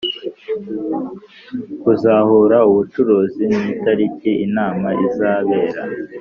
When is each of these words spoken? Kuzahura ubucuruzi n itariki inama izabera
Kuzahura 1.81 2.57
ubucuruzi 2.69 3.43
n 3.57 3.61
itariki 3.73 4.31
inama 4.45 4.87
izabera 5.07 5.81